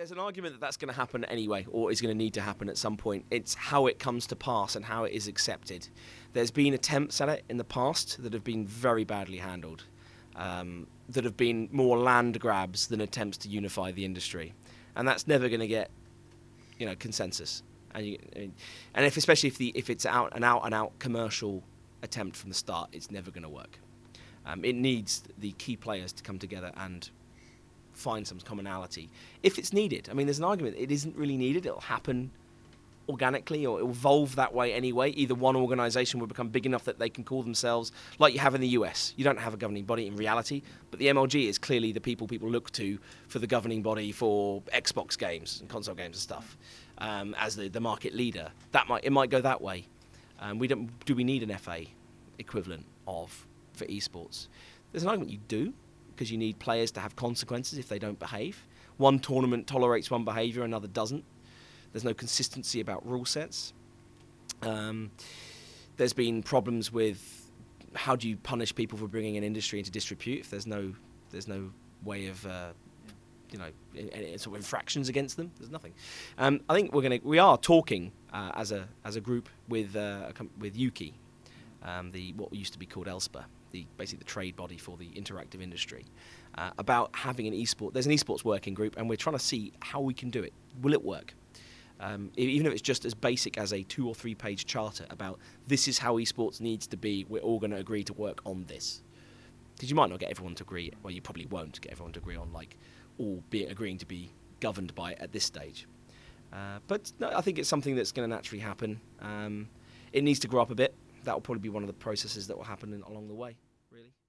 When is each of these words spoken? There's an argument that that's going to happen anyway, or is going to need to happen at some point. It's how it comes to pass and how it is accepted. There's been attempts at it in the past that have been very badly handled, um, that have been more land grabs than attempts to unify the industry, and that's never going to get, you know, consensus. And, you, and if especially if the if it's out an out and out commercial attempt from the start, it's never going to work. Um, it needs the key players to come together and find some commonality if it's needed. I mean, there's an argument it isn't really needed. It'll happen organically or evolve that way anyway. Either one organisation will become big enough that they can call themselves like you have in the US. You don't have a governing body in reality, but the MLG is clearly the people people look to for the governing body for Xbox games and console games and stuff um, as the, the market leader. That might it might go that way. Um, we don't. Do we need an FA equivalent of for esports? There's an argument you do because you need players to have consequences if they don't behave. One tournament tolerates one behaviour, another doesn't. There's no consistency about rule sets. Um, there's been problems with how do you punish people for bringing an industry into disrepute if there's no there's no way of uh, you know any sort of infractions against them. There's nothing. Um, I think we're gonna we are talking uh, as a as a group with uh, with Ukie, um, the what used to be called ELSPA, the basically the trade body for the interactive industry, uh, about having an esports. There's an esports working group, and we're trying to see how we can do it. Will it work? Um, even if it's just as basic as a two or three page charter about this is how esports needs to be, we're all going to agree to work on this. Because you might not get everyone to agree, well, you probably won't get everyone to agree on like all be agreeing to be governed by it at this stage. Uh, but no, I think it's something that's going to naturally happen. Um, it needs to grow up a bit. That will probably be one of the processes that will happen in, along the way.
There's 0.00 0.12
an 0.12 0.18
argument 0.18 0.54
that 0.54 0.62
that's 0.62 0.78
going 0.78 0.88
to 0.88 0.94
happen 0.94 1.26
anyway, 1.26 1.66
or 1.70 1.92
is 1.92 2.00
going 2.00 2.10
to 2.10 2.16
need 2.16 2.32
to 2.32 2.40
happen 2.40 2.70
at 2.70 2.78
some 2.78 2.96
point. 2.96 3.26
It's 3.30 3.52
how 3.52 3.86
it 3.86 3.98
comes 3.98 4.26
to 4.28 4.34
pass 4.34 4.74
and 4.74 4.82
how 4.82 5.04
it 5.04 5.12
is 5.12 5.28
accepted. 5.28 5.86
There's 6.32 6.50
been 6.50 6.72
attempts 6.72 7.20
at 7.20 7.28
it 7.28 7.44
in 7.50 7.58
the 7.58 7.64
past 7.64 8.22
that 8.22 8.32
have 8.32 8.42
been 8.42 8.66
very 8.66 9.04
badly 9.04 9.36
handled, 9.36 9.84
um, 10.36 10.86
that 11.10 11.24
have 11.24 11.36
been 11.36 11.68
more 11.70 11.98
land 11.98 12.40
grabs 12.40 12.86
than 12.86 13.02
attempts 13.02 13.36
to 13.38 13.50
unify 13.50 13.92
the 13.92 14.06
industry, 14.06 14.54
and 14.96 15.06
that's 15.06 15.26
never 15.26 15.50
going 15.50 15.60
to 15.60 15.68
get, 15.68 15.90
you 16.78 16.86
know, 16.86 16.94
consensus. 16.94 17.62
And, 17.94 18.06
you, 18.06 18.18
and 18.94 19.04
if 19.04 19.18
especially 19.18 19.48
if 19.48 19.58
the 19.58 19.70
if 19.74 19.90
it's 19.90 20.06
out 20.06 20.34
an 20.34 20.44
out 20.44 20.62
and 20.64 20.72
out 20.72 20.98
commercial 20.98 21.62
attempt 22.00 22.38
from 22.38 22.48
the 22.48 22.56
start, 22.56 22.88
it's 22.94 23.10
never 23.10 23.30
going 23.30 23.42
to 23.42 23.50
work. 23.50 23.78
Um, 24.46 24.64
it 24.64 24.76
needs 24.76 25.24
the 25.36 25.52
key 25.52 25.76
players 25.76 26.10
to 26.14 26.22
come 26.22 26.38
together 26.38 26.72
and 26.74 27.10
find 28.00 28.26
some 28.26 28.38
commonality 28.40 29.08
if 29.42 29.58
it's 29.58 29.72
needed. 29.72 30.08
I 30.10 30.14
mean, 30.14 30.26
there's 30.26 30.38
an 30.38 30.44
argument 30.44 30.76
it 30.78 30.90
isn't 30.90 31.16
really 31.16 31.36
needed. 31.36 31.66
It'll 31.66 31.80
happen 31.80 32.30
organically 33.10 33.66
or 33.66 33.80
evolve 33.80 34.36
that 34.36 34.54
way 34.54 34.72
anyway. 34.72 35.10
Either 35.10 35.34
one 35.34 35.56
organisation 35.56 36.20
will 36.20 36.28
become 36.28 36.48
big 36.48 36.64
enough 36.64 36.84
that 36.84 36.98
they 36.98 37.08
can 37.08 37.24
call 37.24 37.42
themselves 37.42 37.92
like 38.18 38.32
you 38.32 38.38
have 38.38 38.54
in 38.54 38.60
the 38.60 38.68
US. 38.68 39.12
You 39.16 39.24
don't 39.24 39.38
have 39.38 39.52
a 39.52 39.56
governing 39.56 39.84
body 39.84 40.06
in 40.06 40.16
reality, 40.16 40.62
but 40.90 41.00
the 41.00 41.06
MLG 41.06 41.48
is 41.48 41.58
clearly 41.58 41.92
the 41.92 42.00
people 42.00 42.26
people 42.26 42.48
look 42.48 42.70
to 42.72 42.98
for 43.28 43.40
the 43.40 43.46
governing 43.46 43.82
body 43.82 44.12
for 44.12 44.62
Xbox 44.72 45.18
games 45.18 45.60
and 45.60 45.68
console 45.68 45.94
games 45.94 46.16
and 46.16 46.22
stuff 46.22 46.56
um, 46.98 47.34
as 47.38 47.56
the, 47.56 47.68
the 47.68 47.80
market 47.80 48.14
leader. 48.14 48.50
That 48.72 48.88
might 48.88 49.04
it 49.04 49.10
might 49.10 49.30
go 49.30 49.40
that 49.40 49.60
way. 49.60 49.86
Um, 50.38 50.58
we 50.58 50.68
don't. 50.68 50.88
Do 51.04 51.14
we 51.14 51.24
need 51.24 51.42
an 51.42 51.56
FA 51.58 51.82
equivalent 52.38 52.86
of 53.06 53.46
for 53.74 53.84
esports? 53.86 54.46
There's 54.92 55.02
an 55.02 55.08
argument 55.08 55.32
you 55.32 55.40
do 55.48 55.74
because 56.20 56.30
you 56.30 56.36
need 56.36 56.58
players 56.58 56.90
to 56.90 57.00
have 57.00 57.16
consequences 57.16 57.78
if 57.78 57.88
they 57.88 57.98
don't 57.98 58.18
behave. 58.18 58.66
One 58.98 59.20
tournament 59.20 59.66
tolerates 59.66 60.10
one 60.10 60.22
behaviour, 60.22 60.64
another 60.64 60.86
doesn't. 60.86 61.24
There's 61.92 62.04
no 62.04 62.12
consistency 62.12 62.82
about 62.82 63.08
rule 63.08 63.24
sets. 63.24 63.72
Um, 64.60 65.12
there's 65.96 66.12
been 66.12 66.42
problems 66.42 66.92
with 66.92 67.50
how 67.94 68.16
do 68.16 68.28
you 68.28 68.36
punish 68.36 68.74
people 68.74 68.98
for 68.98 69.08
bringing 69.08 69.38
an 69.38 69.44
industry 69.44 69.78
into 69.78 69.90
disrepute 69.90 70.40
if 70.40 70.50
there's 70.50 70.66
no 70.66 70.92
there's 71.30 71.48
no 71.48 71.70
way 72.04 72.26
of 72.26 72.46
uh, 72.46 72.72
you 73.50 73.58
know 73.58 73.70
any 73.96 74.36
sort 74.36 74.56
of 74.56 74.60
infractions 74.60 75.08
against 75.08 75.38
them. 75.38 75.50
There's 75.58 75.70
nothing. 75.70 75.94
Um, 76.36 76.60
I 76.68 76.74
think 76.74 76.92
we're 76.92 77.00
gonna 77.00 77.20
we 77.24 77.38
are 77.38 77.56
talking 77.56 78.12
uh, 78.30 78.50
as 78.56 78.72
a 78.72 78.86
as 79.06 79.16
a 79.16 79.22
group 79.22 79.48
with 79.70 79.96
uh, 79.96 80.32
with 80.58 80.76
Ukie, 80.76 81.14
um, 81.82 82.10
the 82.10 82.32
what 82.34 82.52
used 82.52 82.72
to 82.72 82.78
be 82.78 82.86
called 82.86 83.06
ELSPA, 83.06 83.44
the 83.70 83.86
basically 83.96 84.18
the 84.18 84.24
trade 84.24 84.56
body 84.56 84.76
for 84.76 84.96
the 84.96 85.08
interactive 85.10 85.62
industry, 85.62 86.06
uh, 86.56 86.70
about 86.78 87.14
having 87.14 87.46
an 87.46 87.54
esports. 87.54 87.92
There's 87.92 88.06
an 88.06 88.12
esports 88.12 88.44
working 88.44 88.74
group, 88.74 88.96
and 88.96 89.08
we're 89.08 89.16
trying 89.16 89.36
to 89.36 89.44
see 89.44 89.72
how 89.80 90.00
we 90.00 90.14
can 90.14 90.30
do 90.30 90.42
it. 90.42 90.52
Will 90.82 90.92
it 90.92 91.04
work? 91.04 91.34
Um, 92.00 92.30
even 92.36 92.66
if 92.66 92.72
it's 92.72 92.82
just 92.82 93.04
as 93.04 93.12
basic 93.12 93.58
as 93.58 93.74
a 93.74 93.82
two 93.82 94.08
or 94.08 94.14
three 94.14 94.34
page 94.34 94.64
charter 94.64 95.04
about 95.10 95.38
this 95.66 95.86
is 95.86 95.98
how 95.98 96.14
esports 96.14 96.60
needs 96.60 96.86
to 96.88 96.96
be, 96.96 97.26
we're 97.28 97.42
all 97.42 97.58
going 97.58 97.72
to 97.72 97.76
agree 97.76 98.02
to 98.04 98.14
work 98.14 98.40
on 98.46 98.64
this. 98.64 99.02
Because 99.74 99.90
you 99.90 99.96
might 99.96 100.08
not 100.08 100.18
get 100.18 100.30
everyone 100.30 100.54
to 100.56 100.62
agree, 100.62 100.90
well, 101.02 101.10
you 101.10 101.20
probably 101.20 101.46
won't 101.46 101.78
get 101.80 101.92
everyone 101.92 102.12
to 102.14 102.20
agree 102.20 102.36
on 102.36 102.52
like 102.52 102.76
all 103.18 103.42
be 103.50 103.64
agreeing 103.64 103.98
to 103.98 104.06
be 104.06 104.32
governed 104.60 104.94
by 104.94 105.12
it 105.12 105.18
at 105.20 105.32
this 105.32 105.44
stage. 105.44 105.86
Uh, 106.52 106.78
but 106.86 107.12
no, 107.20 107.30
I 107.34 107.42
think 107.42 107.58
it's 107.58 107.68
something 107.68 107.94
that's 107.94 108.12
going 108.12 108.28
to 108.28 108.34
naturally 108.34 108.60
happen. 108.60 109.00
Um, 109.20 109.68
it 110.12 110.24
needs 110.24 110.40
to 110.40 110.48
grow 110.48 110.62
up 110.62 110.70
a 110.70 110.74
bit. 110.74 110.94
That 111.24 111.34
will 111.34 111.40
probably 111.40 111.60
be 111.62 111.68
one 111.68 111.82
of 111.82 111.86
the 111.86 111.92
processes 111.92 112.46
that 112.48 112.56
will 112.56 112.64
happen 112.64 112.92
in, 112.92 113.02
along 113.02 113.28
the 113.28 113.34
way. 113.34 113.56